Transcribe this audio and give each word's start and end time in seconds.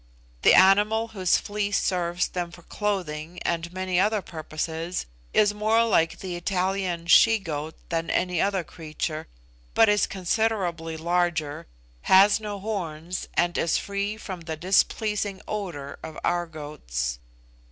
The 0.41 0.55
animal 0.55 1.09
whose 1.09 1.37
fleece 1.37 1.79
serves 1.79 2.29
them 2.29 2.49
for 2.49 2.63
clothing 2.63 3.39
and 3.43 3.71
many 3.71 3.99
other 3.99 4.23
purposes, 4.23 5.05
is 5.31 5.53
more 5.53 5.85
like 5.85 6.17
the 6.21 6.35
Italian 6.35 7.05
she 7.05 7.37
goat 7.37 7.75
than 7.89 8.09
any 8.09 8.41
other 8.41 8.63
creature, 8.63 9.27
but 9.75 9.89
is 9.89 10.07
considerably 10.07 10.97
larger, 10.97 11.67
has 12.09 12.39
no 12.39 12.59
horns, 12.59 13.27
and 13.35 13.55
is 13.59 13.77
free 13.77 14.17
from 14.17 14.41
the 14.41 14.57
displeasing 14.57 15.39
odour 15.47 15.99
of 16.01 16.17
our 16.23 16.47
goats. 16.47 17.19